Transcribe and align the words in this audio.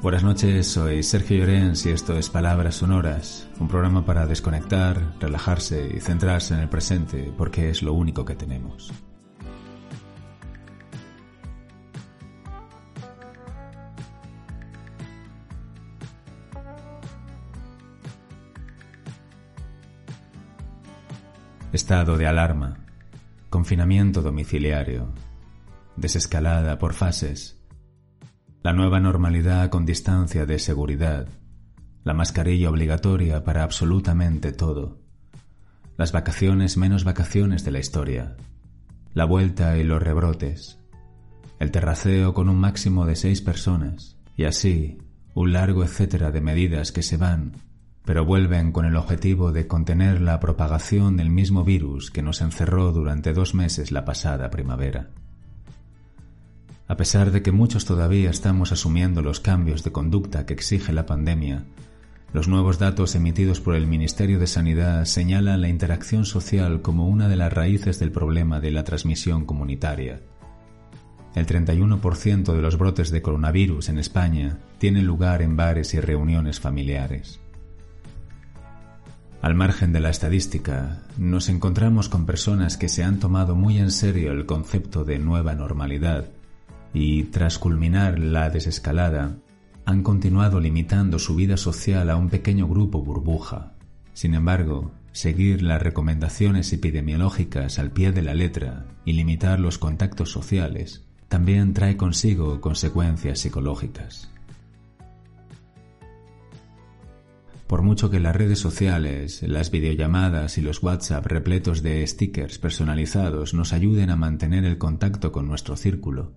Buenas 0.00 0.22
noches, 0.22 0.68
soy 0.68 1.02
Sergio 1.02 1.38
Llorens 1.38 1.84
y 1.84 1.90
esto 1.90 2.16
es 2.16 2.30
Palabras 2.30 2.76
Sonoras, 2.76 3.48
un 3.58 3.66
programa 3.66 4.06
para 4.06 4.26
desconectar, 4.26 5.16
relajarse 5.18 5.90
y 5.92 5.98
centrarse 5.98 6.54
en 6.54 6.60
el 6.60 6.68
presente 6.68 7.32
porque 7.36 7.68
es 7.68 7.82
lo 7.82 7.94
único 7.94 8.24
que 8.24 8.36
tenemos. 8.36 8.92
Estado 21.72 22.16
de 22.16 22.28
alarma, 22.28 22.86
confinamiento 23.50 24.22
domiciliario, 24.22 25.08
desescalada 25.96 26.78
por 26.78 26.94
fases, 26.94 27.57
la 28.62 28.72
nueva 28.72 28.98
normalidad 28.98 29.70
con 29.70 29.86
distancia 29.86 30.44
de 30.44 30.58
seguridad, 30.58 31.28
la 32.02 32.12
mascarilla 32.12 32.70
obligatoria 32.70 33.44
para 33.44 33.62
absolutamente 33.62 34.52
todo, 34.52 34.98
las 35.96 36.10
vacaciones 36.10 36.76
menos 36.76 37.04
vacaciones 37.04 37.64
de 37.64 37.70
la 37.70 37.78
historia, 37.78 38.36
la 39.14 39.24
vuelta 39.24 39.76
y 39.76 39.84
los 39.84 40.02
rebrotes, 40.02 40.80
el 41.60 41.70
terraceo 41.70 42.34
con 42.34 42.48
un 42.48 42.58
máximo 42.58 43.06
de 43.06 43.14
seis 43.14 43.40
personas, 43.40 44.18
y 44.36 44.44
así 44.44 44.98
un 45.34 45.52
largo 45.52 45.84
etcétera 45.84 46.32
de 46.32 46.40
medidas 46.40 46.90
que 46.90 47.02
se 47.02 47.16
van, 47.16 47.52
pero 48.04 48.24
vuelven 48.24 48.72
con 48.72 48.86
el 48.86 48.96
objetivo 48.96 49.52
de 49.52 49.68
contener 49.68 50.20
la 50.20 50.40
propagación 50.40 51.16
del 51.16 51.30
mismo 51.30 51.62
virus 51.62 52.10
que 52.10 52.22
nos 52.22 52.40
encerró 52.40 52.90
durante 52.90 53.32
dos 53.32 53.54
meses 53.54 53.92
la 53.92 54.04
pasada 54.04 54.50
primavera. 54.50 55.10
A 56.88 56.96
pesar 56.96 57.30
de 57.32 57.42
que 57.42 57.52
muchos 57.52 57.84
todavía 57.84 58.30
estamos 58.30 58.72
asumiendo 58.72 59.20
los 59.20 59.40
cambios 59.40 59.84
de 59.84 59.92
conducta 59.92 60.46
que 60.46 60.54
exige 60.54 60.94
la 60.94 61.04
pandemia, 61.04 61.66
los 62.32 62.48
nuevos 62.48 62.78
datos 62.78 63.14
emitidos 63.14 63.60
por 63.60 63.74
el 63.74 63.86
Ministerio 63.86 64.38
de 64.38 64.46
Sanidad 64.46 65.04
señalan 65.04 65.60
la 65.60 65.68
interacción 65.68 66.24
social 66.24 66.80
como 66.80 67.06
una 67.06 67.28
de 67.28 67.36
las 67.36 67.52
raíces 67.52 67.98
del 67.98 68.10
problema 68.10 68.58
de 68.60 68.70
la 68.70 68.84
transmisión 68.84 69.44
comunitaria. 69.44 70.20
El 71.34 71.46
31% 71.46 72.54
de 72.54 72.62
los 72.62 72.78
brotes 72.78 73.10
de 73.10 73.20
coronavirus 73.20 73.90
en 73.90 73.98
España 73.98 74.58
tienen 74.78 75.06
lugar 75.06 75.42
en 75.42 75.56
bares 75.56 75.92
y 75.92 76.00
reuniones 76.00 76.58
familiares. 76.58 77.38
Al 79.42 79.54
margen 79.54 79.92
de 79.92 80.00
la 80.00 80.10
estadística, 80.10 81.02
nos 81.18 81.48
encontramos 81.50 82.08
con 82.08 82.26
personas 82.26 82.76
que 82.76 82.88
se 82.88 83.04
han 83.04 83.20
tomado 83.20 83.54
muy 83.54 83.78
en 83.78 83.90
serio 83.90 84.32
el 84.32 84.46
concepto 84.46 85.04
de 85.04 85.18
nueva 85.18 85.54
normalidad 85.54 86.28
y, 86.92 87.24
tras 87.24 87.58
culminar 87.58 88.18
la 88.18 88.50
desescalada, 88.50 89.36
han 89.84 90.02
continuado 90.02 90.60
limitando 90.60 91.18
su 91.18 91.34
vida 91.34 91.56
social 91.56 92.10
a 92.10 92.16
un 92.16 92.28
pequeño 92.28 92.68
grupo 92.68 93.02
burbuja. 93.02 93.74
Sin 94.12 94.34
embargo, 94.34 94.92
seguir 95.12 95.62
las 95.62 95.80
recomendaciones 95.80 96.72
epidemiológicas 96.72 97.78
al 97.78 97.90
pie 97.90 98.12
de 98.12 98.22
la 98.22 98.34
letra 98.34 98.86
y 99.04 99.14
limitar 99.14 99.60
los 99.60 99.78
contactos 99.78 100.30
sociales 100.30 101.04
también 101.28 101.74
trae 101.74 101.96
consigo 101.96 102.60
consecuencias 102.60 103.38
psicológicas. 103.38 104.30
Por 107.66 107.82
mucho 107.82 108.10
que 108.10 108.18
las 108.18 108.34
redes 108.34 108.58
sociales, 108.58 109.42
las 109.42 109.70
videollamadas 109.70 110.56
y 110.56 110.62
los 110.62 110.82
WhatsApp 110.82 111.26
repletos 111.26 111.82
de 111.82 112.06
stickers 112.06 112.58
personalizados 112.58 113.52
nos 113.52 113.74
ayuden 113.74 114.08
a 114.08 114.16
mantener 114.16 114.64
el 114.64 114.78
contacto 114.78 115.32
con 115.32 115.46
nuestro 115.46 115.76
círculo, 115.76 116.32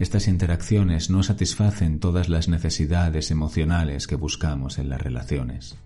estas 0.00 0.28
interacciones 0.28 1.10
no 1.10 1.22
satisfacen 1.22 2.00
todas 2.00 2.30
las 2.30 2.48
necesidades 2.48 3.30
emocionales 3.30 4.06
que 4.06 4.16
buscamos 4.16 4.78
en 4.78 4.88
las 4.88 4.98
relaciones. 4.98 5.76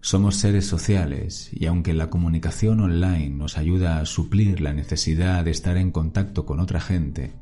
Somos 0.00 0.36
seres 0.36 0.64
sociales 0.64 1.50
y 1.52 1.66
aunque 1.66 1.94
la 1.94 2.10
comunicación 2.10 2.78
online 2.78 3.30
nos 3.30 3.58
ayuda 3.58 3.98
a 3.98 4.06
suplir 4.06 4.60
la 4.60 4.72
necesidad 4.72 5.44
de 5.44 5.50
estar 5.50 5.76
en 5.76 5.90
contacto 5.90 6.46
con 6.46 6.60
otra 6.60 6.80
gente, 6.80 7.32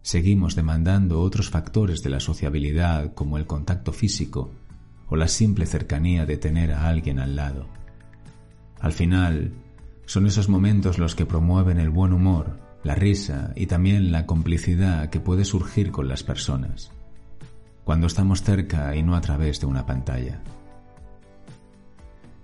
seguimos 0.00 0.56
demandando 0.56 1.20
otros 1.20 1.50
factores 1.50 2.02
de 2.02 2.08
la 2.08 2.20
sociabilidad 2.20 3.12
como 3.12 3.36
el 3.36 3.46
contacto 3.46 3.92
físico 3.92 4.50
o 5.06 5.16
la 5.16 5.28
simple 5.28 5.66
cercanía 5.66 6.24
de 6.24 6.38
tener 6.38 6.72
a 6.72 6.88
alguien 6.88 7.18
al 7.18 7.36
lado. 7.36 7.66
Al 8.80 8.94
final, 8.94 9.52
son 10.06 10.26
esos 10.26 10.48
momentos 10.48 10.98
los 10.98 11.14
que 11.14 11.26
promueven 11.26 11.78
el 11.78 11.90
buen 11.90 12.14
humor 12.14 12.63
la 12.84 12.94
risa 12.94 13.52
y 13.56 13.66
también 13.66 14.12
la 14.12 14.26
complicidad 14.26 15.08
que 15.08 15.18
puede 15.18 15.44
surgir 15.44 15.90
con 15.90 16.06
las 16.06 16.22
personas, 16.22 16.92
cuando 17.82 18.06
estamos 18.06 18.42
cerca 18.42 18.94
y 18.94 19.02
no 19.02 19.16
a 19.16 19.20
través 19.20 19.58
de 19.60 19.66
una 19.66 19.86
pantalla. 19.86 20.42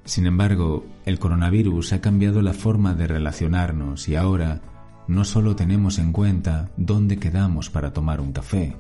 Sin 0.05 0.27
embargo, 0.27 0.85
el 1.05 1.19
coronavirus 1.19 1.93
ha 1.93 2.01
cambiado 2.01 2.43
la 2.43 2.55
forma 2.55 2.95
de 2.95 3.07
relacionarnos 3.07 4.09
y 4.09 4.17
ahora 4.17 4.63
no 5.07 5.25
solo 5.25 5.55
tenemos 5.55 5.99
en 5.99 6.13
cuenta 6.13 6.71
dónde 6.77 7.19
quedamos 7.19 7.69
para 7.69 7.93
tomar 7.93 8.21
un 8.21 8.33
café, 8.33 8.77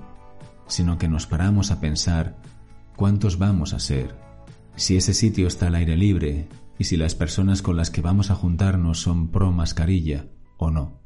sino 0.67 0.97
que 0.97 1.09
nos 1.09 1.27
paramos 1.27 1.71
a 1.71 1.81
pensar 1.81 2.37
cuántos 2.97 3.39
vamos 3.39 3.75
a 3.75 3.81
ser, 3.81 4.17
si 4.77 4.97
ese 4.97 5.13
sitio 5.13 5.47
está 5.47 5.67
al 5.67 5.75
aire 5.75 5.97
libre 5.97 6.49
y 6.79 6.85
si 6.85 6.97
las 6.97 7.15
personas 7.15 7.61
con 7.61 7.77
las 7.77 7.91
que 7.91 8.01
vamos 8.01 8.31
a 8.31 8.35
juntarnos 8.35 9.01
son 9.01 9.29
pro 9.29 9.53
mascarilla 9.53 10.27
o 10.57 10.71
no. 10.71 11.00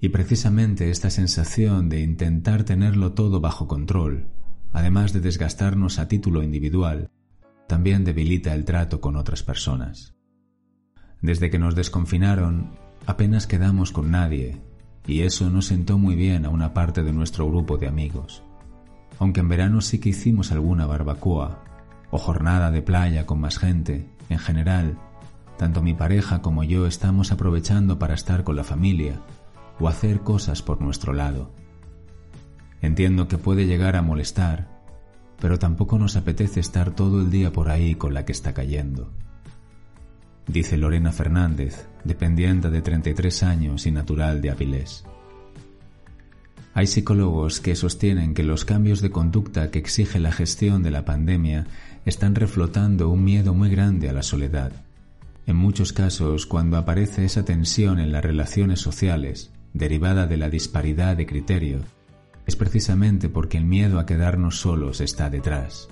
Y 0.00 0.08
precisamente 0.08 0.90
esta 0.90 1.10
sensación 1.10 1.90
de 1.90 2.00
intentar 2.00 2.64
tenerlo 2.64 3.12
todo 3.12 3.40
bajo 3.40 3.68
control, 3.68 4.28
además 4.72 5.12
de 5.12 5.20
desgastarnos 5.20 5.98
a 5.98 6.08
título 6.08 6.42
individual, 6.42 7.10
también 7.68 8.04
debilita 8.04 8.54
el 8.54 8.64
trato 8.64 9.00
con 9.00 9.16
otras 9.16 9.42
personas. 9.42 10.14
Desde 11.20 11.50
que 11.50 11.58
nos 11.58 11.74
desconfinaron, 11.74 12.70
apenas 13.04 13.46
quedamos 13.46 13.92
con 13.92 14.10
nadie, 14.10 14.62
y 15.06 15.20
eso 15.20 15.50
no 15.50 15.60
sentó 15.60 15.98
muy 15.98 16.14
bien 16.14 16.46
a 16.46 16.48
una 16.48 16.72
parte 16.72 17.02
de 17.02 17.12
nuestro 17.12 17.46
grupo 17.46 17.76
de 17.76 17.86
amigos. 17.86 18.42
Aunque 19.18 19.40
en 19.40 19.48
verano 19.50 19.82
sí 19.82 19.98
que 19.98 20.08
hicimos 20.08 20.50
alguna 20.50 20.86
barbacoa 20.86 21.62
o 22.10 22.16
jornada 22.16 22.70
de 22.70 22.80
playa 22.80 23.26
con 23.26 23.38
más 23.38 23.58
gente, 23.58 24.08
en 24.30 24.38
general, 24.38 24.98
tanto 25.58 25.82
mi 25.82 25.92
pareja 25.92 26.40
como 26.40 26.64
yo 26.64 26.86
estamos 26.86 27.32
aprovechando 27.32 27.98
para 27.98 28.14
estar 28.14 28.44
con 28.44 28.56
la 28.56 28.64
familia 28.64 29.20
o 29.80 29.88
hacer 29.88 30.20
cosas 30.20 30.62
por 30.62 30.80
nuestro 30.80 31.12
lado. 31.12 31.52
Entiendo 32.82 33.28
que 33.28 33.38
puede 33.38 33.66
llegar 33.66 33.96
a 33.96 34.02
molestar, 34.02 34.68
pero 35.40 35.58
tampoco 35.58 35.98
nos 35.98 36.16
apetece 36.16 36.60
estar 36.60 36.94
todo 36.94 37.20
el 37.20 37.30
día 37.30 37.52
por 37.52 37.70
ahí 37.70 37.94
con 37.94 38.14
la 38.14 38.24
que 38.24 38.32
está 38.32 38.54
cayendo. 38.54 39.10
Dice 40.46 40.76
Lorena 40.76 41.12
Fernández, 41.12 41.86
dependiente 42.04 42.70
de 42.70 42.82
33 42.82 43.42
años 43.42 43.86
y 43.86 43.90
natural 43.90 44.40
de 44.40 44.50
Avilés. 44.50 45.04
Hay 46.72 46.86
psicólogos 46.86 47.60
que 47.60 47.74
sostienen 47.74 48.32
que 48.32 48.42
los 48.42 48.64
cambios 48.64 49.00
de 49.00 49.10
conducta 49.10 49.70
que 49.70 49.78
exige 49.78 50.18
la 50.18 50.32
gestión 50.32 50.82
de 50.82 50.90
la 50.90 51.04
pandemia 51.04 51.66
están 52.04 52.34
reflotando 52.34 53.08
un 53.10 53.24
miedo 53.24 53.54
muy 53.54 53.70
grande 53.70 54.08
a 54.08 54.12
la 54.12 54.22
soledad. 54.22 54.72
En 55.46 55.56
muchos 55.56 55.92
casos, 55.92 56.46
cuando 56.46 56.76
aparece 56.76 57.24
esa 57.24 57.44
tensión 57.44 57.98
en 57.98 58.12
las 58.12 58.24
relaciones 58.24 58.80
sociales, 58.80 59.50
derivada 59.72 60.26
de 60.26 60.36
la 60.36 60.50
disparidad 60.50 61.16
de 61.16 61.26
criterio, 61.26 61.80
es 62.46 62.56
precisamente 62.56 63.28
porque 63.28 63.58
el 63.58 63.64
miedo 63.64 63.98
a 63.98 64.06
quedarnos 64.06 64.60
solos 64.60 65.00
está 65.00 65.30
detrás. 65.30 65.88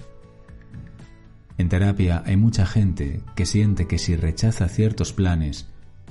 En 1.57 1.69
terapia 1.69 2.23
hay 2.25 2.37
mucha 2.37 2.67
gente 2.67 3.21
que 3.35 3.47
siente 3.47 3.87
que 3.87 3.99
si 3.99 4.17
rechaza 4.17 4.69
ciertos 4.69 5.13
planes, 5.13 5.69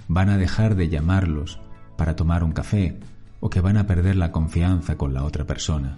van 0.07 0.29
a 0.29 0.37
dejar 0.37 0.75
de 0.75 0.89
llamarlos 0.89 1.59
para 1.97 2.15
tomar 2.15 2.43
un 2.43 2.51
café 2.51 2.99
o 3.39 3.49
que 3.49 3.61
van 3.61 3.77
a 3.77 3.87
perder 3.87 4.15
la 4.15 4.31
confianza 4.31 4.97
con 4.97 5.13
la 5.13 5.23
otra 5.23 5.45
persona. 5.45 5.97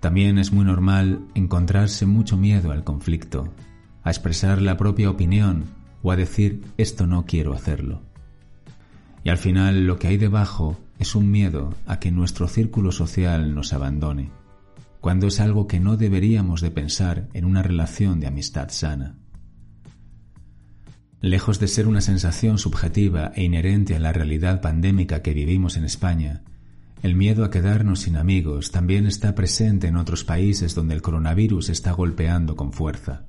También 0.00 0.38
es 0.38 0.52
muy 0.52 0.64
normal 0.64 1.20
encontrarse 1.34 2.06
mucho 2.06 2.36
miedo 2.36 2.72
al 2.72 2.84
conflicto, 2.84 3.52
a 4.02 4.10
expresar 4.10 4.60
la 4.60 4.76
propia 4.76 5.10
opinión 5.10 5.64
o 6.02 6.12
a 6.12 6.16
decir 6.16 6.62
esto 6.76 7.06
no 7.06 7.24
quiero 7.24 7.54
hacerlo. 7.54 8.02
Y 9.24 9.30
al 9.30 9.38
final 9.38 9.86
lo 9.86 9.98
que 9.98 10.08
hay 10.08 10.18
debajo 10.18 10.78
es 10.98 11.14
un 11.14 11.30
miedo 11.30 11.74
a 11.86 11.98
que 11.98 12.12
nuestro 12.12 12.46
círculo 12.46 12.92
social 12.92 13.54
nos 13.54 13.72
abandone, 13.72 14.30
cuando 15.00 15.26
es 15.26 15.40
algo 15.40 15.66
que 15.66 15.80
no 15.80 15.96
deberíamos 15.96 16.60
de 16.60 16.70
pensar 16.70 17.28
en 17.32 17.46
una 17.46 17.62
relación 17.62 18.20
de 18.20 18.26
amistad 18.26 18.68
sana. 18.68 19.16
Lejos 21.22 21.58
de 21.58 21.68
ser 21.68 21.88
una 21.88 22.02
sensación 22.02 22.58
subjetiva 22.58 23.32
e 23.34 23.44
inherente 23.44 23.96
a 23.96 23.98
la 23.98 24.12
realidad 24.12 24.60
pandémica 24.60 25.22
que 25.22 25.32
vivimos 25.32 25.78
en 25.78 25.84
España, 25.84 26.42
el 27.02 27.14
miedo 27.14 27.44
a 27.44 27.50
quedarnos 27.50 28.00
sin 28.00 28.16
amigos 28.16 28.72
también 28.72 29.06
está 29.06 29.34
presente 29.34 29.86
en 29.88 29.96
otros 29.96 30.24
países 30.24 30.74
donde 30.74 30.94
el 30.94 31.02
coronavirus 31.02 31.70
está 31.70 31.92
golpeando 31.92 32.56
con 32.56 32.74
fuerza. 32.74 33.24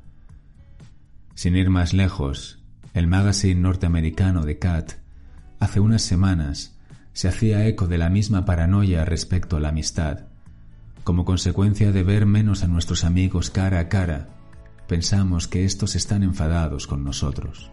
Sin 1.36 1.56
ir 1.56 1.70
más 1.70 1.94
lejos, 1.94 2.60
el 2.94 3.08
magazine 3.08 3.62
norteamericano 3.62 4.44
de 4.44 4.60
Cat 4.60 5.05
hace 5.60 5.80
unas 5.80 6.02
semanas 6.02 6.76
se 7.14 7.28
hacía 7.28 7.66
eco 7.66 7.88
de 7.88 7.98
la 7.98 8.10
misma 8.10 8.46
paranoia 8.46 9.06
respecto 9.06 9.56
a 9.56 9.60
la 9.60 9.70
amistad, 9.70 10.26
Como 11.06 11.24
consecuencia 11.24 11.92
de 11.92 12.04
ver 12.04 12.26
menos 12.26 12.64
a 12.64 12.68
nuestros 12.68 13.04
amigos 13.04 13.52
cara 13.52 13.80
a 13.80 13.90
cara, 13.90 14.28
pensamos 14.88 15.48
que 15.48 15.64
estos 15.64 15.96
están 15.96 16.24
enfadados 16.24 16.88
con 16.88 17.04
nosotros. 17.04 17.72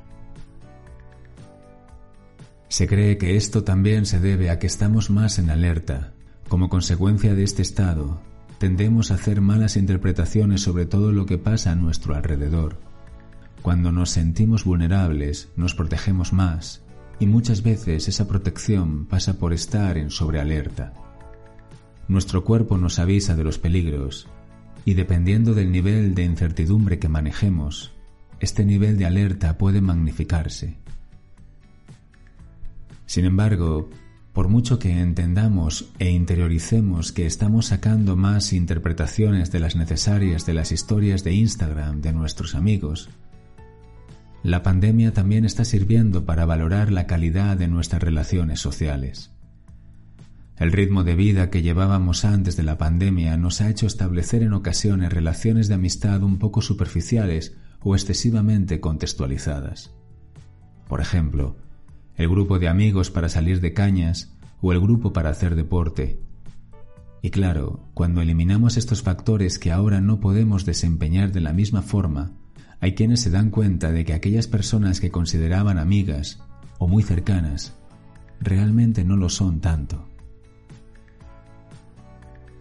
Se 2.69 2.87
cree 2.87 3.19
que 3.19 3.37
esto 3.37 3.65
también 3.65 4.07
se 4.07 4.21
debe 4.21 4.51
a 4.51 4.59
que 4.59 4.67
estamos 4.67 5.11
más 5.11 5.39
en 5.39 5.51
alerta. 5.51 6.13
Como 6.49 6.69
consecuencia 6.69 7.35
de 7.35 7.45
este 7.45 7.63
estado, 7.63 8.21
tendemos 8.59 9.11
a 9.11 9.15
hacer 9.15 9.41
malas 9.41 9.77
interpretaciones 9.77 10.63
sobre 10.63 10.87
todo 10.87 11.11
lo 11.11 11.27
que 11.27 11.39
pasa 11.39 11.73
a 11.73 11.75
nuestro 11.75 12.15
alrededor. 12.15 12.79
Cuando 13.61 13.93
nos 13.93 14.11
sentimos 14.11 14.65
vulnerables, 14.65 15.49
nos 15.57 15.75
protegemos 15.75 16.33
más, 16.33 16.83
y 17.23 17.27
muchas 17.29 17.63
veces 17.63 18.09
esa 18.09 18.27
protección 18.27 19.07
pasa 19.07 19.39
por 19.39 19.53
estar 19.53 19.97
en 19.97 20.11
sobrealerta. 20.11 20.93
Nuestro 22.09 22.43
cuerpo 22.43 22.79
nos 22.79 22.99
avisa 22.99 23.37
de 23.37 23.45
los 23.45 23.61
peligros, 23.61 24.27
y 24.85 24.95
dependiendo 24.95 25.55
del 25.55 25.71
nivel 25.71 26.17
de 26.17 26.25
incertidumbre 26.25 26.99
que 26.99 27.09
manejemos, 27.09 27.93
este 28.41 28.65
nivel 28.65 28.99
de 28.99 29.07
alerta 29.07 29.57
puede 29.57 29.81
magnificarse. 29.81 30.79
Sin 33.07 33.25
embargo, 33.25 33.89
por 34.33 34.49
mucho 34.49 34.81
que 34.81 34.91
entendamos 34.91 35.93
e 36.01 36.11
interioricemos 36.11 37.13
que 37.13 37.27
estamos 37.27 37.67
sacando 37.67 38.17
más 38.17 38.53
interpretaciones 38.53 39.53
de 39.53 39.61
las 39.61 39.77
necesarias 39.77 40.45
de 40.45 40.55
las 40.55 40.73
historias 40.73 41.23
de 41.23 41.35
Instagram 41.35 42.01
de 42.01 42.13
nuestros 42.13 42.57
amigos, 42.57 43.11
la 44.43 44.63
pandemia 44.63 45.13
también 45.13 45.45
está 45.45 45.65
sirviendo 45.65 46.25
para 46.25 46.45
valorar 46.45 46.91
la 46.91 47.07
calidad 47.07 47.57
de 47.57 47.69
nuestras 47.69 48.03
relaciones 48.03 48.61
sociales. 48.61 49.31
El 50.57 50.73
ritmo 50.73 51.05
de 51.05 51.15
vida 51.15 51.49
que 51.51 51.63
llevábamos 51.63 52.25
antes 52.25 52.57
de 52.57 52.63
la 52.63 52.77
pandemia 52.77 53.37
nos 53.37 53.61
ha 53.61 53.71
hecho 53.71 53.87
establecer 53.87 54.43
en 54.43 54.53
ocasiones 54.53 55.13
relaciones 55.13 55.69
de 55.69 55.75
amistad 55.75 56.23
un 56.23 56.39
poco 56.39 56.61
superficiales 56.61 57.57
o 57.81 57.95
excesivamente 57.95 58.81
contextualizadas. 58.81 59.91
Por 60.89 61.01
ejemplo, 61.01 61.57
el 62.17 62.29
grupo 62.29 62.59
de 62.59 62.69
amigos 62.69 63.11
para 63.11 63.29
salir 63.29 63.61
de 63.61 63.73
cañas 63.73 64.37
o 64.61 64.73
el 64.73 64.81
grupo 64.81 65.13
para 65.13 65.31
hacer 65.31 65.55
deporte. 65.55 66.21
Y 67.23 67.31
claro, 67.31 67.89
cuando 67.95 68.21
eliminamos 68.21 68.77
estos 68.77 69.03
factores 69.03 69.59
que 69.59 69.73
ahora 69.73 70.01
no 70.01 70.21
podemos 70.21 70.65
desempeñar 70.65 71.33
de 71.33 71.41
la 71.41 71.53
misma 71.53 71.83
forma, 71.83 72.33
hay 72.83 72.95
quienes 72.95 73.21
se 73.21 73.31
dan 73.31 73.51
cuenta 73.51 73.93
de 73.93 74.05
que 74.05 74.13
aquellas 74.13 74.49
personas 74.49 74.99
que 74.99 75.13
consideraban 75.13 75.79
amigas 75.79 76.41
o 76.79 76.89
muy 76.89 77.05
cercanas 77.05 77.75
realmente 78.41 79.05
no 79.05 79.17
lo 79.17 79.29
son 79.29 79.61
tanto. 79.61 80.09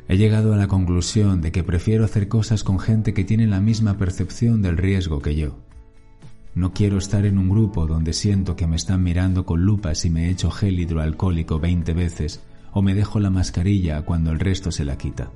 He 0.07 0.18
llegado 0.18 0.53
a 0.53 0.57
la 0.57 0.68
conclusión 0.68 1.41
de 1.41 1.51
que 1.51 1.63
prefiero 1.63 2.06
hacer 2.06 2.27
cosas 2.27 2.63
con 2.63 2.77
gente 2.77 3.15
que 3.15 3.23
tiene 3.23 3.47
la 3.47 3.62
misma 3.62 3.97
percepción 3.97 4.62
del 4.62 4.77
riesgo 4.77 5.23
que 5.23 5.35
yo. 5.35 5.57
No 6.53 6.71
quiero 6.71 7.00
estar 7.00 7.25
en 7.25 7.39
un 7.39 7.50
grupo 7.50 7.88
donde 7.88 8.13
siento 8.13 8.56
que 8.56 8.67
me 8.67 8.75
están 8.75 9.01
mirando 9.01 9.47
con 9.47 9.65
lupa 9.65 9.95
si 9.95 10.12
me 10.12 10.29
echo 10.29 10.51
gel 10.51 10.79
hidroalcohólico 10.79 11.59
20 11.59 11.94
veces 11.94 12.44
o 12.74 12.83
me 12.83 12.94
dejo 12.94 13.19
la 13.19 13.31
mascarilla 13.31 14.03
cuando 14.03 14.29
el 14.29 14.39
resto 14.39 14.71
se 14.71 14.85
la 14.85 15.00
quita. 15.00 15.31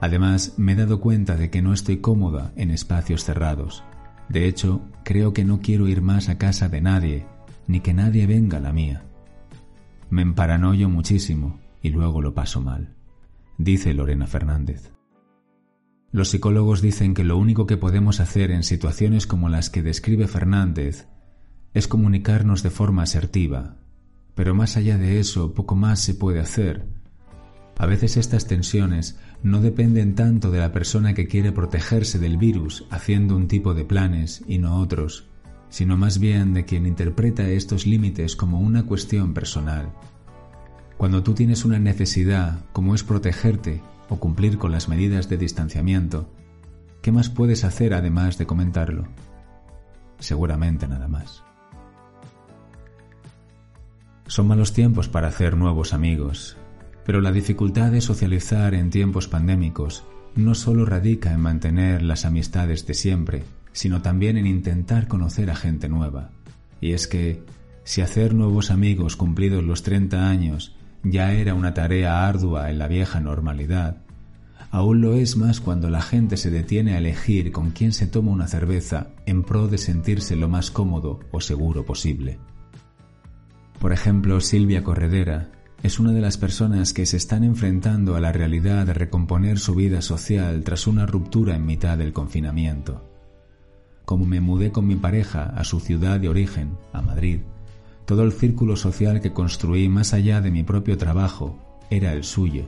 Además, 0.00 0.54
me 0.56 0.72
he 0.72 0.76
dado 0.76 1.00
cuenta 1.00 1.36
de 1.36 1.50
que 1.50 1.62
no 1.62 1.72
estoy 1.72 1.98
cómoda 1.98 2.52
en 2.56 2.72
espacios 2.72 3.22
cerrados. 3.22 3.84
De 4.28 4.46
hecho, 4.46 4.82
creo 5.04 5.32
que 5.32 5.44
no 5.44 5.60
quiero 5.60 5.88
ir 5.88 6.02
más 6.02 6.28
a 6.28 6.38
casa 6.38 6.68
de 6.68 6.80
nadie, 6.80 7.26
ni 7.66 7.80
que 7.80 7.94
nadie 7.94 8.26
venga 8.26 8.58
a 8.58 8.60
la 8.60 8.72
mía. 8.72 9.04
Me 10.10 10.22
emparanoyo 10.22 10.88
muchísimo 10.88 11.60
y 11.82 11.90
luego 11.90 12.20
lo 12.20 12.34
paso 12.34 12.60
mal, 12.60 12.94
dice 13.56 13.94
Lorena 13.94 14.26
Fernández. 14.26 14.90
Los 16.10 16.30
psicólogos 16.30 16.80
dicen 16.80 17.12
que 17.14 17.24
lo 17.24 17.36
único 17.36 17.66
que 17.66 17.76
podemos 17.76 18.20
hacer 18.20 18.50
en 18.50 18.62
situaciones 18.62 19.26
como 19.26 19.48
las 19.48 19.68
que 19.68 19.82
describe 19.82 20.26
Fernández 20.26 21.06
es 21.74 21.86
comunicarnos 21.86 22.62
de 22.62 22.70
forma 22.70 23.02
asertiva, 23.02 23.76
pero 24.34 24.54
más 24.54 24.76
allá 24.76 24.96
de 24.96 25.20
eso 25.20 25.52
poco 25.52 25.76
más 25.76 26.00
se 26.00 26.14
puede 26.14 26.40
hacer. 26.40 26.86
A 27.78 27.86
veces 27.86 28.16
estas 28.16 28.46
tensiones 28.46 29.18
no 29.44 29.60
dependen 29.60 30.16
tanto 30.16 30.50
de 30.50 30.58
la 30.58 30.72
persona 30.72 31.14
que 31.14 31.28
quiere 31.28 31.52
protegerse 31.52 32.18
del 32.18 32.36
virus 32.36 32.84
haciendo 32.90 33.36
un 33.36 33.46
tipo 33.46 33.72
de 33.72 33.84
planes 33.84 34.42
y 34.48 34.58
no 34.58 34.80
otros, 34.80 35.28
sino 35.68 35.96
más 35.96 36.18
bien 36.18 36.54
de 36.54 36.64
quien 36.64 36.86
interpreta 36.86 37.48
estos 37.48 37.86
límites 37.86 38.34
como 38.34 38.58
una 38.60 38.84
cuestión 38.84 39.32
personal. 39.32 39.92
Cuando 40.96 41.22
tú 41.22 41.34
tienes 41.34 41.64
una 41.64 41.78
necesidad, 41.78 42.64
como 42.72 42.96
es 42.96 43.04
protegerte, 43.04 43.80
o 44.08 44.16
cumplir 44.16 44.58
con 44.58 44.72
las 44.72 44.88
medidas 44.88 45.28
de 45.28 45.36
distanciamiento, 45.36 46.28
¿qué 47.00 47.12
más 47.12 47.28
puedes 47.28 47.62
hacer 47.62 47.94
además 47.94 48.38
de 48.38 48.46
comentarlo? 48.46 49.06
Seguramente 50.18 50.88
nada 50.88 51.06
más. 51.06 51.44
Son 54.26 54.48
malos 54.48 54.72
tiempos 54.72 55.08
para 55.08 55.28
hacer 55.28 55.56
nuevos 55.56 55.92
amigos, 55.92 56.56
pero 57.08 57.22
la 57.22 57.32
dificultad 57.32 57.90
de 57.90 58.02
socializar 58.02 58.74
en 58.74 58.90
tiempos 58.90 59.28
pandémicos 59.28 60.04
no 60.34 60.54
solo 60.54 60.84
radica 60.84 61.32
en 61.32 61.40
mantener 61.40 62.02
las 62.02 62.26
amistades 62.26 62.86
de 62.86 62.92
siempre, 62.92 63.44
sino 63.72 64.02
también 64.02 64.36
en 64.36 64.46
intentar 64.46 65.08
conocer 65.08 65.50
a 65.50 65.56
gente 65.56 65.88
nueva. 65.88 66.32
Y 66.82 66.92
es 66.92 67.08
que, 67.08 67.42
si 67.82 68.02
hacer 68.02 68.34
nuevos 68.34 68.70
amigos 68.70 69.16
cumplidos 69.16 69.64
los 69.64 69.82
30 69.84 70.28
años 70.28 70.76
ya 71.02 71.32
era 71.32 71.54
una 71.54 71.72
tarea 71.72 72.28
ardua 72.28 72.68
en 72.68 72.78
la 72.78 72.88
vieja 72.88 73.20
normalidad, 73.20 74.02
aún 74.70 75.00
lo 75.00 75.14
es 75.14 75.38
más 75.38 75.62
cuando 75.62 75.88
la 75.88 76.02
gente 76.02 76.36
se 76.36 76.50
detiene 76.50 76.92
a 76.92 76.98
elegir 76.98 77.52
con 77.52 77.70
quién 77.70 77.94
se 77.94 78.06
toma 78.06 78.32
una 78.32 78.48
cerveza 78.48 79.06
en 79.24 79.44
pro 79.44 79.66
de 79.66 79.78
sentirse 79.78 80.36
lo 80.36 80.50
más 80.50 80.70
cómodo 80.70 81.20
o 81.30 81.40
seguro 81.40 81.86
posible. 81.86 82.38
Por 83.80 83.94
ejemplo, 83.94 84.42
Silvia 84.42 84.84
Corredera 84.84 85.52
es 85.82 86.00
una 86.00 86.12
de 86.12 86.20
las 86.20 86.36
personas 86.36 86.92
que 86.92 87.06
se 87.06 87.16
están 87.16 87.44
enfrentando 87.44 88.16
a 88.16 88.20
la 88.20 88.32
realidad 88.32 88.86
de 88.86 88.94
recomponer 88.94 89.58
su 89.58 89.74
vida 89.74 90.02
social 90.02 90.62
tras 90.64 90.86
una 90.86 91.06
ruptura 91.06 91.54
en 91.54 91.66
mitad 91.66 91.96
del 91.96 92.12
confinamiento. 92.12 93.08
Como 94.04 94.26
me 94.26 94.40
mudé 94.40 94.72
con 94.72 94.86
mi 94.86 94.96
pareja 94.96 95.44
a 95.44 95.62
su 95.64 95.78
ciudad 95.78 96.18
de 96.18 96.28
origen, 96.28 96.76
a 96.92 97.00
Madrid, 97.00 97.40
todo 98.06 98.24
el 98.24 98.32
círculo 98.32 98.74
social 98.74 99.20
que 99.20 99.32
construí 99.32 99.88
más 99.88 100.14
allá 100.14 100.40
de 100.40 100.50
mi 100.50 100.64
propio 100.64 100.98
trabajo 100.98 101.58
era 101.90 102.12
el 102.12 102.24
suyo. 102.24 102.64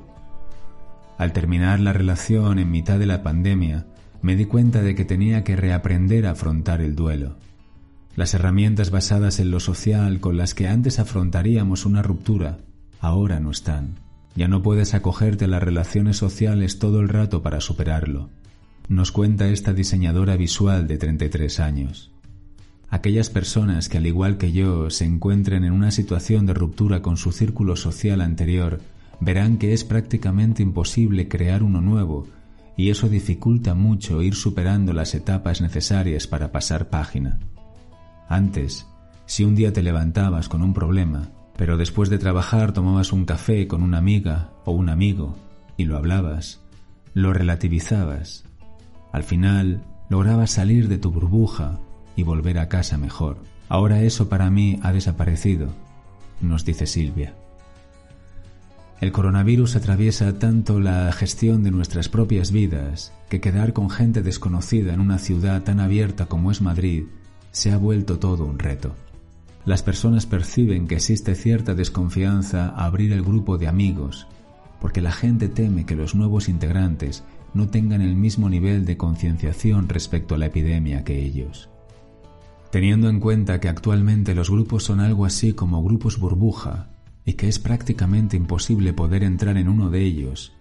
Al 1.19 1.33
terminar 1.33 1.81
la 1.81 1.93
relación 1.93 2.59
en 2.59 2.71
mitad 2.71 2.99
de 2.99 3.07
la 3.07 3.23
pandemia, 3.23 3.87
me 4.23 4.37
di 4.37 4.45
cuenta 4.45 4.83
de 4.83 4.95
que 4.95 5.05
tenía 5.05 5.43
que 5.43 5.57
reaprender 5.57 6.27
a 6.27 6.33
afrontar 6.33 6.81
el 6.81 6.95
duelo. 6.95 7.37
Las 8.15 8.35
herramientas 8.35 8.91
basadas 8.91 9.41
en 9.41 9.51
lo 9.51 9.61
social 9.61 10.21
con 10.21 10.37
las 10.37 10.55
que 10.55 10.69
antes 10.69 10.99
afrontaríamos 10.99 11.87
una 11.87 12.03
ruptura, 12.03 12.59
ahora 13.01 13.41
no 13.41 13.51
están. 13.51 13.97
Ya 14.37 14.47
no 14.47 14.63
puedes 14.63 14.95
acogerte 14.95 15.47
a 15.47 15.49
las 15.49 15.63
relaciones 15.63 16.17
sociales 16.17 16.79
todo 16.79 17.01
el 17.01 17.09
rato 17.09 17.43
para 17.43 17.61
superarlo. 17.61 18.31
Nos 18.89 19.13
cuenta 19.13 19.49
esta 19.49 19.73
diseñadora 19.73 20.37
visual 20.37 20.87
de 20.87 20.99
33 20.99 21.61
años. 21.61 22.11
Aquellas 22.89 23.31
personas 23.31 23.89
que 23.89 23.99
al 23.99 24.07
igual 24.07 24.37
que 24.37 24.53
yo 24.53 24.91
se 24.91 25.05
encuentren 25.05 25.65
en 25.65 25.73
una 25.73 25.91
situación 25.91 26.47
de 26.47 26.55
ruptura 26.55 27.03
con 27.03 27.17
su 27.17 27.33
círculo 27.33 27.77
social 27.77 28.21
anterior 28.21 28.81
verán 29.21 29.59
que 29.59 29.73
es 29.73 29.85
prácticamente 29.85 30.63
imposible 30.63 31.29
crear 31.29 31.63
uno 31.63 31.81
nuevo 31.81 32.27
y 32.77 32.91
eso 32.91 33.09
dificulta 33.09 33.75
mucho 33.75 34.23
ir 34.23 34.35
superando 34.35 34.93
las 34.93 35.15
etapas 35.15 35.61
necesarias 35.61 36.27
para 36.27 36.51
pasar 36.51 36.89
página. 36.89 37.39
Antes, 38.29 38.87
si 39.27 39.45
un 39.45 39.55
día 39.55 39.73
te 39.73 39.83
levantabas 39.83 40.49
con 40.49 40.63
un 40.63 40.73
problema, 40.73 41.29
pero 41.61 41.77
después 41.77 42.09
de 42.09 42.17
trabajar 42.17 42.73
tomabas 42.73 43.13
un 43.13 43.27
café 43.27 43.67
con 43.67 43.83
una 43.83 43.99
amiga 43.99 44.49
o 44.65 44.73
un 44.73 44.89
amigo 44.89 45.37
y 45.77 45.85
lo 45.85 45.99
hablabas, 45.99 46.59
lo 47.13 47.35
relativizabas, 47.35 48.45
al 49.13 49.25
final 49.25 49.85
lograbas 50.09 50.53
salir 50.53 50.89
de 50.89 50.97
tu 50.97 51.11
burbuja 51.11 51.79
y 52.17 52.23
volver 52.23 52.59
a 52.59 52.71
casa 52.71 52.97
mejor. 52.97 53.43
Ahora 53.69 54.01
eso 54.01 54.31
para 54.31 54.51
mí 54.51 54.81
ha 54.83 54.91
desaparecido, 54.95 55.69
nos 56.41 56.65
dice 56.65 56.87
Silvia. 56.87 57.35
El 59.03 59.13
coronavirus 59.13 59.77
atraviesa 59.77 60.39
tanto 60.39 60.81
la 60.81 61.13
gestión 61.13 61.63
de 61.63 61.73
nuestras 61.73 62.09
propias 62.09 62.53
vidas 62.53 63.13
que 63.29 63.43
quedar 63.43 63.75
con 63.75 63.91
gente 63.91 64.23
desconocida 64.23 64.95
en 64.95 65.01
una 65.01 65.19
ciudad 65.19 65.63
tan 65.63 65.79
abierta 65.79 66.25
como 66.25 66.53
es 66.53 66.63
Madrid 66.63 67.05
se 67.53 67.71
ha 67.71 67.77
vuelto 67.77 68.19
todo 68.19 68.47
un 68.47 68.59
reto. 68.59 68.95
Las 69.71 69.85
personas 69.85 70.27
perciben 70.27 70.89
que 70.89 70.97
existe 70.97 71.37
cierta 71.37 71.77
desconfianza 71.77 72.71
abrir 72.71 73.13
el 73.13 73.23
grupo 73.23 73.57
de 73.57 73.69
amigos, 73.69 74.27
porque 74.81 75.01
la 75.01 75.13
gente 75.13 75.49
teme 75.49 75.87
que 75.87 75.95
los 75.95 76.17
nuevos 76.17 76.49
integrantes 76.49 77.23
no 77.55 77.69
tengan 77.69 78.01
el 78.01 78.17
mismo 78.17 78.51
nivel 78.51 78.85
de 78.85 78.97
concienciación 78.97 79.89
respecto 79.89 80.35
a 80.35 80.39
la 80.39 80.47
epidemia 80.47 81.05
que 81.05 81.25
ellos. 81.25 81.71
Teniendo 82.73 83.09
en 83.09 83.21
cuenta 83.21 83.61
que 83.61 83.69
actualmente 83.69 84.35
los 84.35 84.51
grupos 84.51 84.83
son 84.83 84.99
algo 84.99 85.25
así 85.25 85.53
como 85.53 85.85
grupos 85.85 86.19
burbuja 86.19 86.89
y 87.25 87.35
que 87.35 87.47
es 87.47 87.61
prácticamente 87.61 88.37
imposible 88.37 88.93
poder 88.93 89.23
entrar 89.23 89.57
en 89.57 89.69
uno 89.69 89.89
de 89.89 90.03
ellos, 90.03 90.53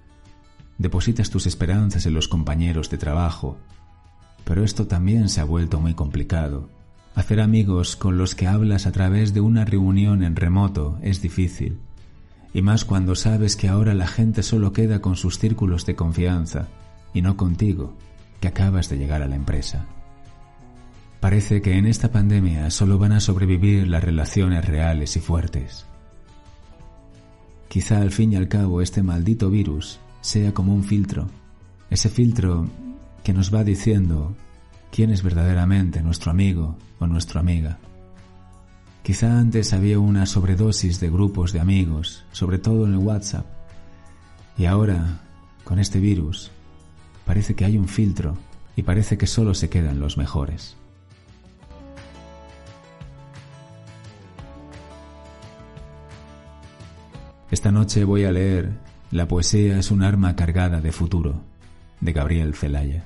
depositas 0.77 1.31
tus 1.31 1.47
esperanzas 1.47 2.05
en 2.05 2.13
los 2.13 2.27
compañeros 2.27 2.91
de 2.91 2.99
trabajo, 2.99 3.57
pero 4.43 4.63
esto 4.63 4.85
también 4.85 5.29
se 5.29 5.41
ha 5.41 5.45
vuelto 5.45 5.79
muy 5.79 5.95
complicado. 5.95 6.69
Hacer 7.15 7.41
amigos 7.41 7.95
con 7.95 8.17
los 8.17 8.35
que 8.35 8.47
hablas 8.47 8.85
a 8.85 8.91
través 8.91 9.33
de 9.33 9.41
una 9.41 9.65
reunión 9.65 10.23
en 10.23 10.35
remoto 10.35 10.97
es 11.01 11.21
difícil, 11.21 11.79
y 12.53 12.61
más 12.61 12.85
cuando 12.85 13.15
sabes 13.15 13.55
que 13.55 13.67
ahora 13.67 13.93
la 13.93 14.07
gente 14.07 14.43
solo 14.43 14.73
queda 14.73 15.01
con 15.01 15.15
sus 15.15 15.37
círculos 15.37 15.85
de 15.85 15.95
confianza 15.95 16.67
y 17.13 17.21
no 17.21 17.37
contigo, 17.37 17.95
que 18.39 18.47
acabas 18.47 18.89
de 18.89 18.97
llegar 18.97 19.21
a 19.21 19.27
la 19.27 19.35
empresa. 19.35 19.85
Parece 21.19 21.61
que 21.61 21.77
en 21.77 21.85
esta 21.85 22.11
pandemia 22.11 22.71
solo 22.71 22.97
van 22.97 23.11
a 23.11 23.19
sobrevivir 23.19 23.87
las 23.87 24.03
relaciones 24.03 24.65
reales 24.65 25.17
y 25.17 25.19
fuertes. 25.19 25.85
Quizá 27.67 28.01
al 28.01 28.11
fin 28.11 28.33
y 28.33 28.35
al 28.35 28.47
cabo 28.47 28.81
este 28.81 29.03
maldito 29.03 29.49
virus 29.49 29.99
sea 30.21 30.53
como 30.53 30.73
un 30.73 30.83
filtro, 30.83 31.27
ese 31.89 32.09
filtro 32.09 32.67
que 33.23 33.33
nos 33.33 33.53
va 33.53 33.63
diciendo 33.63 34.33
quién 34.91 35.11
es 35.11 35.23
verdaderamente 35.23 36.01
nuestro 36.01 36.31
amigo 36.31 36.77
o 36.99 37.07
nuestra 37.07 37.39
amiga. 37.39 37.79
Quizá 39.03 39.39
antes 39.39 39.73
había 39.73 39.99
una 39.99 40.25
sobredosis 40.25 40.99
de 40.99 41.09
grupos 41.09 41.53
de 41.53 41.59
amigos, 41.59 42.25
sobre 42.31 42.59
todo 42.59 42.85
en 42.85 42.93
el 42.93 42.99
WhatsApp, 42.99 43.45
y 44.57 44.65
ahora, 44.65 45.21
con 45.63 45.79
este 45.79 45.99
virus, 45.99 46.51
parece 47.25 47.55
que 47.55 47.65
hay 47.65 47.77
un 47.77 47.87
filtro 47.87 48.37
y 48.75 48.83
parece 48.83 49.17
que 49.17 49.25
solo 49.25 49.53
se 49.53 49.69
quedan 49.69 49.99
los 49.99 50.17
mejores. 50.17 50.75
Esta 57.51 57.71
noche 57.71 58.03
voy 58.03 58.25
a 58.25 58.31
leer 58.31 58.73
La 59.11 59.27
poesía 59.27 59.79
es 59.79 59.89
un 59.89 60.03
arma 60.03 60.35
cargada 60.35 60.81
de 60.81 60.91
futuro, 60.91 61.41
de 61.99 62.13
Gabriel 62.13 62.53
Celaya. 62.53 63.05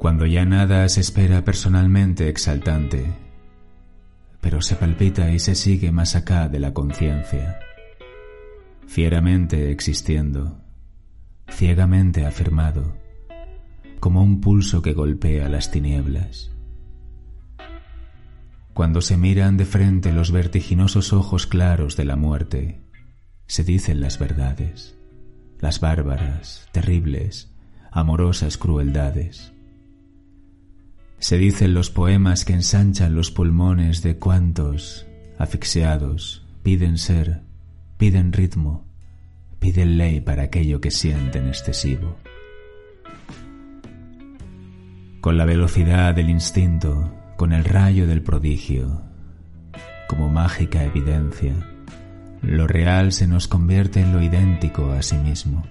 Cuando 0.00 0.24
ya 0.24 0.46
nada 0.46 0.88
se 0.88 1.02
espera 1.02 1.44
personalmente 1.44 2.30
exaltante, 2.30 3.04
pero 4.40 4.62
se 4.62 4.74
palpita 4.74 5.30
y 5.30 5.38
se 5.38 5.54
sigue 5.54 5.92
más 5.92 6.16
acá 6.16 6.48
de 6.48 6.58
la 6.58 6.72
conciencia, 6.72 7.58
fieramente 8.86 9.70
existiendo, 9.70 10.58
ciegamente 11.50 12.24
afirmado, 12.24 12.96
como 14.00 14.22
un 14.22 14.40
pulso 14.40 14.80
que 14.80 14.94
golpea 14.94 15.50
las 15.50 15.70
tinieblas. 15.70 16.50
Cuando 18.72 19.02
se 19.02 19.18
miran 19.18 19.58
de 19.58 19.66
frente 19.66 20.14
los 20.14 20.32
vertiginosos 20.32 21.12
ojos 21.12 21.46
claros 21.46 21.98
de 21.98 22.06
la 22.06 22.16
muerte, 22.16 22.80
se 23.46 23.64
dicen 23.64 24.00
las 24.00 24.18
verdades, 24.18 24.96
las 25.58 25.78
bárbaras, 25.78 26.70
terribles, 26.72 27.54
amorosas 27.92 28.56
crueldades 28.56 29.52
se 31.20 31.36
dicen 31.36 31.74
los 31.74 31.90
poemas 31.90 32.46
que 32.46 32.54
ensanchan 32.54 33.14
los 33.14 33.30
pulmones 33.30 34.02
de 34.02 34.16
cuantos, 34.16 35.06
asfixiados, 35.38 36.46
piden 36.62 36.96
ser, 36.96 37.42
piden 37.98 38.32
ritmo, 38.32 38.86
piden 39.58 39.98
ley 39.98 40.20
para 40.20 40.44
aquello 40.44 40.80
que 40.80 40.90
sienten 40.90 41.46
excesivo. 41.46 42.16
Con 45.20 45.36
la 45.36 45.44
velocidad 45.44 46.14
del 46.14 46.30
instinto, 46.30 47.14
con 47.36 47.52
el 47.52 47.64
rayo 47.64 48.06
del 48.06 48.22
prodigio, 48.22 49.02
como 50.08 50.30
mágica 50.30 50.82
evidencia, 50.84 51.54
lo 52.40 52.66
real 52.66 53.12
se 53.12 53.26
nos 53.26 53.46
convierte 53.46 54.00
en 54.00 54.14
lo 54.14 54.22
idéntico 54.22 54.92
a 54.92 55.02
sí 55.02 55.18
mismo. 55.18 55.66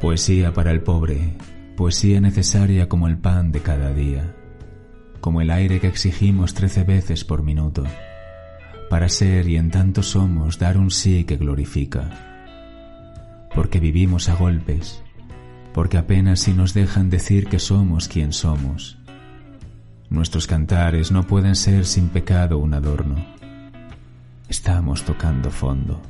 Poesía 0.00 0.54
para 0.54 0.70
el 0.70 0.80
pobre, 0.80 1.34
poesía 1.76 2.20
necesaria 2.20 2.88
como 2.88 3.06
el 3.06 3.18
pan 3.18 3.52
de 3.52 3.60
cada 3.60 3.92
día, 3.92 4.34
como 5.20 5.40
el 5.40 5.50
aire 5.50 5.78
que 5.78 5.86
exigimos 5.86 6.54
trece 6.54 6.82
veces 6.82 7.24
por 7.24 7.42
minuto, 7.42 7.84
para 8.90 9.08
ser 9.08 9.46
y 9.48 9.56
en 9.56 9.70
tanto 9.70 10.02
somos 10.02 10.58
dar 10.58 10.78
un 10.78 10.90
sí 10.90 11.24
que 11.24 11.36
glorifica, 11.36 12.10
porque 13.54 13.78
vivimos 13.78 14.28
a 14.28 14.34
golpes, 14.34 15.02
porque 15.74 15.98
apenas 15.98 16.40
si 16.40 16.54
nos 16.54 16.74
dejan 16.74 17.10
decir 17.10 17.46
que 17.46 17.58
somos 17.58 18.08
quien 18.08 18.32
somos. 18.32 18.98
Nuestros 20.08 20.46
cantares 20.46 21.12
no 21.12 21.24
pueden 21.24 21.54
ser 21.54 21.84
sin 21.84 22.08
pecado 22.08 22.58
un 22.58 22.74
adorno. 22.74 23.16
Estamos 24.48 25.04
tocando 25.04 25.50
fondo. 25.50 26.00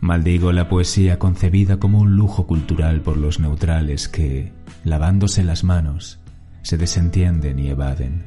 Maldigo 0.00 0.52
la 0.52 0.68
poesía 0.68 1.18
concebida 1.18 1.78
como 1.78 1.98
un 2.00 2.14
lujo 2.14 2.46
cultural 2.46 3.00
por 3.00 3.16
los 3.16 3.40
neutrales 3.40 4.08
que, 4.08 4.52
lavándose 4.84 5.42
las 5.42 5.64
manos, 5.64 6.20
se 6.62 6.78
desentienden 6.78 7.58
y 7.58 7.68
evaden. 7.68 8.24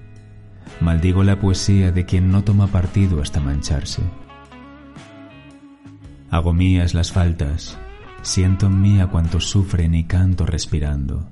Maldigo 0.82 1.24
la 1.24 1.40
poesía 1.40 1.92
de 1.92 2.06
quien 2.06 2.32
no 2.32 2.44
toma 2.44 2.68
partido 2.68 3.22
hasta 3.22 3.40
mancharse. 3.40 4.01
Hago 6.30 6.54
mías 6.54 6.94
las 6.94 7.12
faltas, 7.12 7.78
siento 8.22 8.68
en 8.68 8.82
mí 8.82 9.00
a 9.00 9.08
cuantos 9.08 9.50
sufren 9.50 9.96
y 9.96 10.04
canto 10.06 10.46
respirando. 10.46 11.30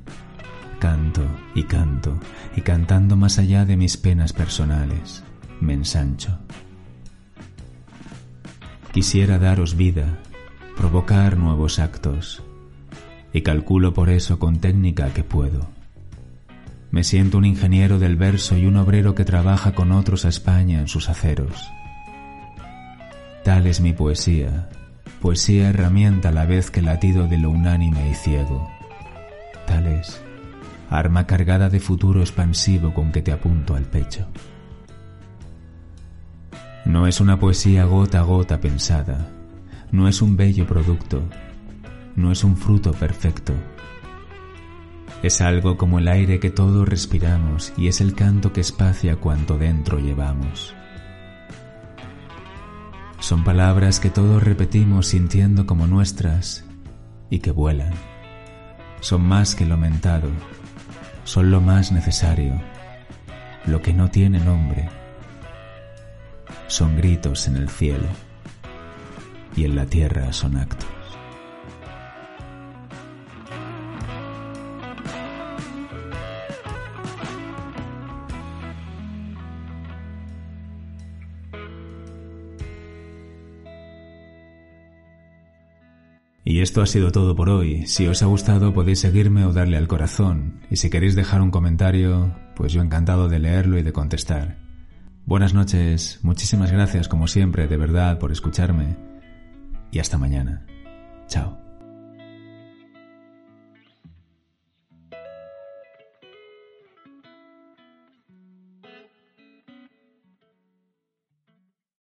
Canto 0.80 1.24
y 1.54 1.64
canto, 1.64 2.18
y 2.56 2.62
cantando 2.62 3.18
más 3.18 3.40
allá 3.40 3.66
de 3.66 3.76
mis 3.76 3.98
penas 3.98 4.32
personales, 4.32 5.24
me 5.60 5.74
ensancho. 5.74 6.40
Quisiera 8.94 9.38
daros 9.38 9.76
vida, 9.76 10.20
provocar 10.80 11.36
nuevos 11.36 11.78
actos, 11.78 12.42
y 13.34 13.42
calculo 13.42 13.94
por 13.94 14.10
eso 14.10 14.40
con 14.40 14.62
técnica 14.62 15.14
que 15.14 15.26
puedo. 15.26 15.68
Me 16.90 17.04
siento 17.04 17.38
un 17.38 17.44
ingeniero 17.44 18.00
del 18.00 18.16
verso 18.16 18.58
y 18.58 18.66
un 18.66 18.78
obrero 18.78 19.14
que 19.14 19.26
trabaja 19.26 19.74
con 19.74 19.92
otros 19.92 20.24
a 20.24 20.30
España 20.30 20.80
en 20.80 20.88
sus 20.88 21.10
aceros. 21.10 21.70
Tal 23.44 23.68
es 23.68 23.82
mi 23.82 23.92
poesía, 23.92 24.70
poesía 25.22 25.68
herramienta 25.68 26.30
a 26.30 26.32
la 26.32 26.46
vez 26.46 26.72
que 26.72 26.82
latido 26.82 27.28
de 27.28 27.40
lo 27.40 27.50
unánime 27.50 28.10
y 28.10 28.14
ciego. 28.14 28.72
Tal 29.68 29.86
es, 29.86 30.22
arma 30.90 31.28
cargada 31.28 31.68
de 31.68 31.82
futuro 31.82 32.22
expansivo 32.22 32.94
con 32.94 33.12
que 33.12 33.22
te 33.22 33.34
apunto 33.34 33.76
al 33.76 33.84
pecho. 33.84 34.28
No 36.86 37.06
es 37.06 37.20
una 37.20 37.38
poesía 37.38 37.84
gota 37.84 38.20
a 38.20 38.24
gota 38.24 38.62
pensada, 38.62 39.28
no 39.92 40.08
es 40.08 40.22
un 40.22 40.38
bello 40.38 40.68
producto, 40.68 41.24
no 42.16 42.32
es 42.32 42.44
un 42.44 42.58
fruto 42.58 42.92
perfecto. 42.92 43.54
Es 45.24 45.42
algo 45.42 45.78
como 45.78 46.00
el 46.00 46.08
aire 46.08 46.40
que 46.40 46.50
todos 46.50 46.88
respiramos 46.88 47.74
y 47.76 47.88
es 47.88 48.00
el 48.00 48.14
canto 48.14 48.54
que 48.54 48.62
espacia 48.62 49.16
cuanto 49.16 49.58
dentro 49.58 50.00
llevamos. 50.00 50.76
Son 53.20 53.44
palabras 53.44 54.00
que 54.00 54.10
todos 54.10 54.42
repetimos 54.44 55.08
sintiendo 55.08 55.66
como 55.66 55.88
nuestras 55.88 56.64
y 57.30 57.40
que 57.40 57.52
vuelan. 57.52 57.94
Son 59.02 59.22
más 59.22 59.56
que 59.56 59.66
lo 59.66 59.78
mentado, 59.78 60.30
son 61.24 61.52
lo 61.52 61.62
más 61.62 61.92
necesario, 61.92 62.62
lo 63.66 63.82
que 63.82 63.94
no 63.94 64.10
tiene 64.10 64.40
nombre. 64.40 64.88
Son 66.68 66.96
gritos 66.96 67.48
en 67.48 67.58
el 67.58 67.70
cielo 67.70 68.08
y 69.56 69.66
en 69.66 69.76
la 69.76 69.86
tierra 69.86 70.32
son 70.34 70.58
actos. 70.58 70.88
Y 86.50 86.62
esto 86.62 86.82
ha 86.82 86.88
sido 86.88 87.12
todo 87.12 87.36
por 87.36 87.48
hoy. 87.48 87.86
Si 87.86 88.08
os 88.08 88.24
ha 88.24 88.26
gustado 88.26 88.74
podéis 88.74 89.00
seguirme 89.00 89.46
o 89.46 89.54
darle 89.54 89.78
al 89.78 89.88
corazón. 89.88 90.62
Y 90.72 90.78
si 90.78 90.90
queréis 90.90 91.14
dejar 91.14 91.44
un 91.44 91.52
comentario, 91.52 92.36
pues 92.56 92.74
yo 92.74 92.82
encantado 92.82 93.30
de 93.30 93.38
leerlo 93.38 93.78
y 93.78 93.84
de 93.84 93.94
contestar. 93.94 94.58
Buenas 95.28 95.54
noches, 95.54 96.20
muchísimas 96.24 96.72
gracias 96.72 97.08
como 97.08 97.28
siempre, 97.28 97.68
de 97.68 97.78
verdad, 97.78 98.18
por 98.18 98.32
escucharme 98.32 99.09
y 99.92 100.00
hasta 100.00 100.18
mañana. 100.18 100.66
Chao. 101.28 101.69